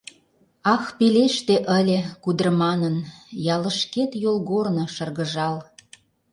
[0.73, 2.95] Ах, пелеште ыле, кудыр манын,
[3.55, 5.55] ялышкет йолгорно, шыргыжал…